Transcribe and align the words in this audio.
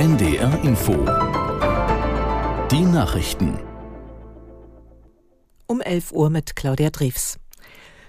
NDR 0.00 0.64
Info. 0.64 0.92
Die 2.70 2.80
Nachrichten. 2.80 3.58
Um 5.66 5.82
11 5.82 6.12
Uhr 6.12 6.30
mit 6.30 6.56
Claudia 6.56 6.88
Drews. 6.88 7.36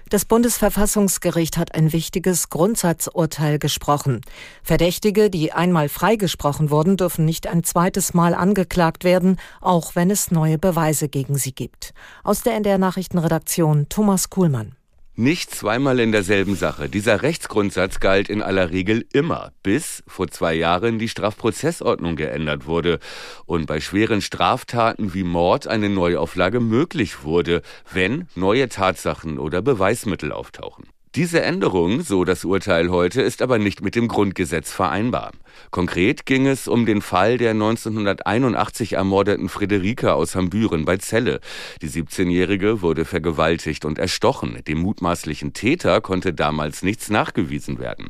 Das 0.08 0.24
Bundesverfassungsgericht 0.24 1.58
hat 1.58 1.74
ein 1.74 1.92
wichtiges 1.92 2.48
Grundsatzurteil 2.48 3.58
gesprochen. 3.58 4.22
Verdächtige, 4.62 5.28
die 5.28 5.52
einmal 5.52 5.90
freigesprochen 5.90 6.70
wurden, 6.70 6.96
dürfen 6.96 7.26
nicht 7.26 7.46
ein 7.46 7.62
zweites 7.62 8.14
Mal 8.14 8.32
angeklagt 8.32 9.04
werden, 9.04 9.36
auch 9.60 9.94
wenn 9.94 10.10
es 10.10 10.30
neue 10.30 10.56
Beweise 10.56 11.10
gegen 11.10 11.36
sie 11.36 11.54
gibt. 11.54 11.92
Aus 12.24 12.40
der 12.40 12.54
NDR 12.54 12.78
Nachrichtenredaktion 12.78 13.90
Thomas 13.90 14.30
Kuhlmann. 14.30 14.76
Nicht 15.14 15.54
zweimal 15.54 16.00
in 16.00 16.10
derselben 16.10 16.54
Sache. 16.54 16.88
Dieser 16.88 17.20
Rechtsgrundsatz 17.20 18.00
galt 18.00 18.30
in 18.30 18.40
aller 18.40 18.70
Regel 18.70 19.04
immer, 19.12 19.52
bis 19.62 20.02
vor 20.06 20.28
zwei 20.28 20.54
Jahren 20.54 20.98
die 20.98 21.10
Strafprozessordnung 21.10 22.16
geändert 22.16 22.64
wurde 22.64 22.98
und 23.44 23.66
bei 23.66 23.78
schweren 23.80 24.22
Straftaten 24.22 25.12
wie 25.12 25.22
Mord 25.22 25.66
eine 25.66 25.90
Neuauflage 25.90 26.60
möglich 26.60 27.24
wurde, 27.24 27.60
wenn 27.92 28.26
neue 28.34 28.70
Tatsachen 28.70 29.38
oder 29.38 29.60
Beweismittel 29.60 30.32
auftauchen. 30.32 30.86
Diese 31.14 31.42
Änderung, 31.42 32.00
so 32.00 32.24
das 32.24 32.42
Urteil 32.42 32.90
heute, 32.90 33.20
ist 33.20 33.42
aber 33.42 33.58
nicht 33.58 33.82
mit 33.82 33.96
dem 33.96 34.08
Grundgesetz 34.08 34.72
vereinbar. 34.72 35.32
Konkret 35.70 36.24
ging 36.24 36.46
es 36.46 36.66
um 36.68 36.86
den 36.86 37.02
Fall 37.02 37.36
der 37.36 37.50
1981 37.50 38.94
ermordeten 38.94 39.50
Friederike 39.50 40.14
aus 40.14 40.34
Hambüren 40.34 40.86
bei 40.86 40.96
Celle. 40.96 41.40
Die 41.82 41.90
17-Jährige 41.90 42.80
wurde 42.80 43.04
vergewaltigt 43.04 43.84
und 43.84 43.98
erstochen. 43.98 44.58
Dem 44.66 44.78
mutmaßlichen 44.78 45.52
Täter 45.52 46.00
konnte 46.00 46.32
damals 46.32 46.82
nichts 46.82 47.10
nachgewiesen 47.10 47.78
werden. 47.78 48.08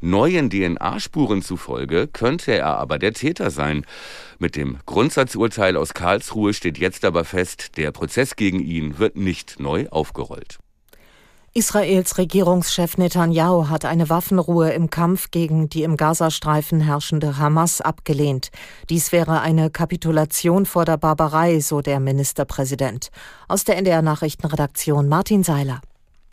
Neuen 0.00 0.50
DNA-Spuren 0.50 1.42
zufolge 1.42 2.08
könnte 2.08 2.50
er 2.50 2.78
aber 2.78 2.98
der 2.98 3.12
Täter 3.12 3.50
sein. 3.50 3.86
Mit 4.40 4.56
dem 4.56 4.78
Grundsatzurteil 4.86 5.76
aus 5.76 5.94
Karlsruhe 5.94 6.52
steht 6.52 6.78
jetzt 6.78 7.04
aber 7.04 7.24
fest, 7.24 7.76
der 7.76 7.92
Prozess 7.92 8.34
gegen 8.34 8.58
ihn 8.58 8.98
wird 8.98 9.14
nicht 9.14 9.60
neu 9.60 9.86
aufgerollt. 9.90 10.58
Israels 11.52 12.16
Regierungschef 12.16 12.96
Netanyahu 12.96 13.68
hat 13.68 13.84
eine 13.84 14.08
Waffenruhe 14.08 14.70
im 14.70 14.88
Kampf 14.88 15.32
gegen 15.32 15.68
die 15.68 15.82
im 15.82 15.96
Gazastreifen 15.96 16.80
herrschende 16.80 17.38
Hamas 17.38 17.80
abgelehnt. 17.80 18.50
Dies 18.88 19.10
wäre 19.10 19.40
eine 19.40 19.68
Kapitulation 19.68 20.64
vor 20.64 20.84
der 20.84 20.96
Barbarei, 20.96 21.58
so 21.58 21.80
der 21.80 21.98
Ministerpräsident. 21.98 23.10
Aus 23.48 23.64
der 23.64 23.78
NDR 23.78 24.00
Nachrichtenredaktion 24.00 25.08
Martin 25.08 25.42
Seiler. 25.42 25.80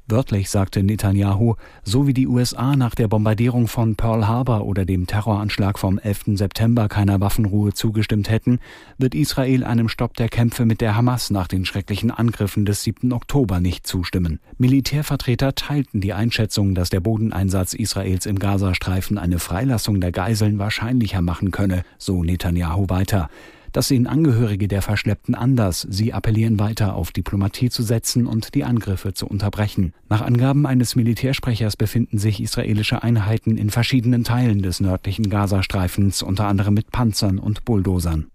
Wörtlich 0.09 0.49
sagte 0.49 0.83
Netanyahu, 0.83 1.55
so 1.83 2.07
wie 2.07 2.13
die 2.13 2.27
USA 2.27 2.77
nach 2.77 2.95
der 2.95 3.09
Bombardierung 3.09 3.67
von 3.67 3.97
Pearl 3.97 4.25
Harbor 4.25 4.65
oder 4.65 4.85
dem 4.85 5.05
Terroranschlag 5.05 5.77
vom 5.77 5.99
11. 5.99 6.37
September 6.37 6.87
keiner 6.87 7.19
Waffenruhe 7.19 7.73
zugestimmt 7.73 8.29
hätten, 8.29 8.59
wird 8.97 9.13
Israel 9.13 9.65
einem 9.65 9.89
Stopp 9.89 10.15
der 10.15 10.29
Kämpfe 10.29 10.63
mit 10.63 10.79
der 10.79 10.95
Hamas 10.95 11.29
nach 11.29 11.49
den 11.49 11.65
schrecklichen 11.65 12.09
Angriffen 12.09 12.63
des 12.63 12.83
7. 12.83 13.11
Oktober 13.11 13.59
nicht 13.59 13.85
zustimmen. 13.85 14.39
Militärvertreter 14.57 15.55
teilten 15.55 15.99
die 15.99 16.13
Einschätzung, 16.13 16.73
dass 16.73 16.89
der 16.89 17.01
Bodeneinsatz 17.01 17.73
Israels 17.73 18.25
im 18.25 18.39
Gazastreifen 18.39 19.17
eine 19.17 19.39
Freilassung 19.39 19.99
der 19.99 20.13
Geiseln 20.13 20.57
wahrscheinlicher 20.57 21.21
machen 21.21 21.51
könne, 21.51 21.83
so 21.97 22.23
Netanyahu 22.23 22.87
weiter. 22.87 23.29
Das 23.71 23.87
sehen 23.87 24.07
Angehörige 24.07 24.67
der 24.67 24.81
Verschleppten 24.81 25.35
anders. 25.35 25.85
Sie 25.89 26.13
appellieren 26.13 26.59
weiter 26.59 26.95
auf 26.95 27.11
Diplomatie 27.11 27.69
zu 27.69 27.83
setzen 27.83 28.27
und 28.27 28.55
die 28.55 28.63
Angriffe 28.63 29.13
zu 29.13 29.27
unterbrechen. 29.27 29.93
Nach 30.09 30.21
Angaben 30.21 30.65
eines 30.65 30.95
Militärsprechers 30.95 31.75
befinden 31.75 32.17
sich 32.17 32.41
israelische 32.41 33.03
Einheiten 33.03 33.57
in 33.57 33.69
verschiedenen 33.69 34.23
Teilen 34.23 34.61
des 34.61 34.79
nördlichen 34.79 35.29
Gazastreifens, 35.29 36.21
unter 36.21 36.47
anderem 36.47 36.73
mit 36.73 36.91
Panzern 36.91 37.39
und 37.39 37.65
Bulldozern. 37.65 38.27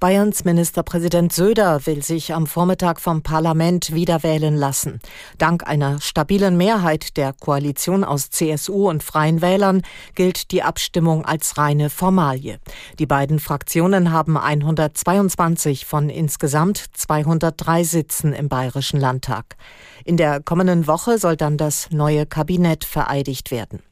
Bayerns 0.00 0.44
Ministerpräsident 0.44 1.32
Söder 1.32 1.84
will 1.86 2.04
sich 2.04 2.32
am 2.32 2.46
Vormittag 2.46 3.00
vom 3.00 3.22
Parlament 3.22 3.92
wiederwählen 3.92 4.54
lassen. 4.54 5.00
Dank 5.38 5.66
einer 5.66 6.00
stabilen 6.00 6.56
Mehrheit 6.56 7.16
der 7.16 7.32
Koalition 7.32 8.04
aus 8.04 8.30
CSU 8.30 8.88
und 8.88 9.02
Freien 9.02 9.42
Wählern 9.42 9.82
gilt 10.14 10.52
die 10.52 10.62
Abstimmung 10.62 11.24
als 11.24 11.58
reine 11.58 11.90
Formalie. 11.90 12.60
Die 13.00 13.06
beiden 13.06 13.40
Fraktionen 13.40 14.12
haben 14.12 14.36
122 14.36 15.84
von 15.84 16.10
insgesamt 16.10 16.84
203 16.92 17.82
Sitzen 17.82 18.32
im 18.34 18.48
Bayerischen 18.48 19.00
Landtag. 19.00 19.56
In 20.04 20.16
der 20.16 20.40
kommenden 20.40 20.86
Woche 20.86 21.18
soll 21.18 21.36
dann 21.36 21.56
das 21.56 21.90
neue 21.90 22.24
Kabinett 22.24 22.84
vereidigt 22.84 23.50
werden. 23.50 23.82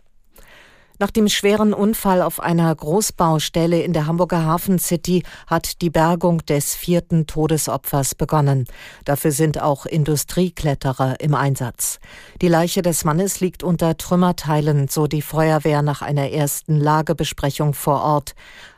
Nach 0.98 1.10
dem 1.10 1.28
schweren 1.28 1.74
Unfall 1.74 2.22
auf 2.22 2.40
einer 2.40 2.74
Großbaustelle 2.74 3.82
in 3.82 3.92
der 3.92 4.06
Hamburger 4.06 4.44
Hafen 4.44 4.78
City 4.78 5.24
hat 5.46 5.82
die 5.82 5.90
Bergung 5.90 6.44
des 6.46 6.74
vierten 6.74 7.26
Todesopfers 7.26 8.14
begonnen. 8.14 8.64
Dafür 9.04 9.30
sind 9.30 9.60
auch 9.60 9.84
Industriekletterer 9.84 11.20
im 11.20 11.34
Einsatz. 11.34 11.98
Die 12.40 12.48
Leiche 12.48 12.80
des 12.80 13.04
Mannes 13.04 13.40
liegt 13.40 13.62
unter 13.62 13.98
Trümmerteilen, 13.98 14.88
so 14.88 15.06
die 15.06 15.22
Feuerwehr 15.22 15.82
nach 15.82 16.00
einer 16.00 16.30
ersten 16.30 16.80
Lagebesprechung 16.80 17.74
vor 17.74 18.00
Ort. 18.00 18.34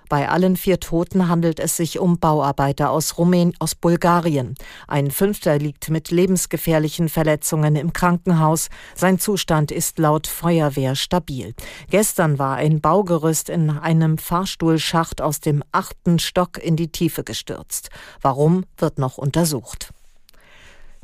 Bei 0.09 0.29
allen 0.29 0.57
vier 0.57 0.81
Toten 0.81 1.29
handelt 1.29 1.61
es 1.61 1.77
sich 1.77 1.99
um 1.99 2.19
Bauarbeiter 2.19 2.91
aus 2.91 3.19
Rumänien, 3.19 3.55
aus 3.59 3.75
Bulgarien. 3.75 4.55
Ein 4.87 5.11
Fünfter 5.11 5.59
liegt 5.59 5.91
mit 5.91 6.11
lebensgefährlichen 6.11 7.09
Verletzungen 7.09 7.77
im 7.77 7.93
Krankenhaus. 7.93 8.69
Sein 8.95 9.19
Zustand 9.19 9.71
ist 9.71 9.99
laut 9.99 10.27
Feuerwehr 10.27 10.95
stabil. 10.97 11.55
Gestern 11.91 12.39
war 12.39 12.57
ein 12.57 12.81
Baugerüst 12.81 13.49
in 13.49 13.71
einem 13.71 14.19
Fahrstuhlschacht 14.19 15.21
aus 15.21 15.41
dem 15.41 15.63
achten 15.73 16.19
Stock 16.19 16.59
in 16.63 16.77
die 16.77 16.89
Tiefe 16.89 17.25
gestürzt. 17.25 17.91
Warum 18.23 18.65
wird 18.77 18.99
noch 18.99 19.19
untersucht. 19.19 19.93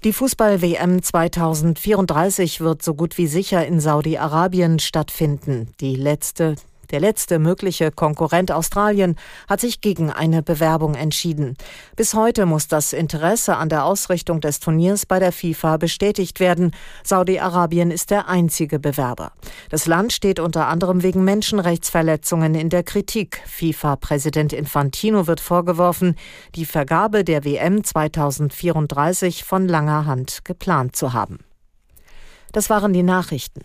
Die 0.05 0.13
Fußball-WM 0.13 1.03
2034 1.03 2.61
wird 2.61 2.83
so 2.83 2.95
gut 2.95 3.17
wie 3.17 3.27
sicher 3.27 3.67
in 3.67 3.81
Saudi-Arabien 3.81 4.79
stattfinden. 4.79 5.73
Die 5.81 5.97
letzte 5.97 6.57
der 6.91 7.01
letzte 7.01 7.39
mögliche 7.39 7.91
Konkurrent 7.91 8.53
Australien 8.53 9.17
hat 9.49 9.61
sich 9.61 9.81
gegen 9.81 10.11
eine 10.11 10.43
Bewerbung 10.43 10.95
entschieden. 10.95 11.57
Bis 11.97 12.15
heute 12.15 12.47
muss 12.47 12.69
das 12.69 12.93
Interesse 12.93 13.57
an 13.57 13.69
der 13.69 13.85
Ausrichtung 13.85 14.41
des 14.41 14.61
Turniers 14.61 15.07
bei 15.07 15.19
der 15.19 15.33
FIFA 15.33 15.77
bestätigt 15.77 16.41
werden. 16.41 16.73
Saudi-Arabien 17.03 17.91
ist 17.91 18.11
der 18.11 18.29
einzige 18.29 18.79
Bewerber. 18.79 19.33
Das 19.71 19.87
Land 19.87 20.13
steht 20.13 20.41
unter 20.41 20.69
anderem 20.69 21.03
wegen 21.03 21.25
Menschenrechtsverletzungen 21.25 22.55
in 22.55 22.69
der 22.69 22.83
Kritik. 22.83 23.41
FIFA-Präsident 23.47 24.53
Infantino 24.53 25.27
wird 25.27 25.41
vorgeworfen, 25.41 26.17
die 26.55 26.67
Vergabe 26.67 27.25
der 27.25 27.45
WM 27.45 27.85
2034 27.85 29.45
von 29.45 29.69
langer 29.69 30.07
Hand 30.07 30.45
geplant 30.45 30.97
zu 30.97 31.13
haben. 31.13 31.39
Das 32.53 32.71
waren 32.71 32.93
die 32.93 33.03
Nachrichten. 33.03 33.63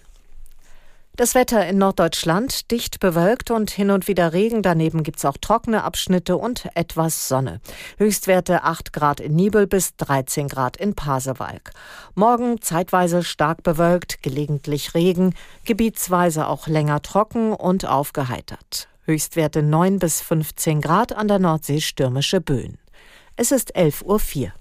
Das 1.16 1.36
Wetter 1.36 1.68
in 1.68 1.78
Norddeutschland 1.78 2.72
dicht 2.72 3.02
bewölkt 3.02 3.52
und 3.52 3.72
hin 3.72 3.92
und 3.92 4.08
wieder 4.08 4.32
Regen. 4.32 4.62
Daneben 4.62 5.04
gibt's 5.04 5.26
auch 5.26 5.36
trockene 5.36 5.84
Abschnitte 5.84 6.38
und 6.38 6.70
etwas 6.76 7.28
Sonne. 7.28 7.60
Höchstwerte 7.98 8.64
8 8.64 8.94
Grad 8.94 9.20
in 9.20 9.36
Nibel 9.36 9.68
bis 9.68 9.98
13 9.98 10.48
Grad 10.48 10.78
in 10.78 10.96
Pasewalk. 10.96 11.72
Morgen 12.16 12.62
zeitweise 12.62 13.24
stark 13.24 13.64
bewölkt, 13.64 14.24
gelegentlich 14.24 14.94
Regen, 14.94 15.36
gebietsweise 15.66 16.48
auch 16.48 16.68
länger 16.68 17.02
trocken 17.02 17.52
und 17.52 17.86
aufgeheitert. 17.86 18.88
Höchstwerte 19.04 19.62
9 19.62 20.00
bis 20.00 20.22
15 20.22 20.80
Grad 20.80 21.12
an 21.12 21.28
der 21.28 21.40
Nordsee 21.40 21.82
stürmische 21.82 22.40
Böen. 22.40 22.78
Es 23.36 23.52
ist 23.52 23.76
11.04 23.76 24.44
Uhr. 24.46 24.54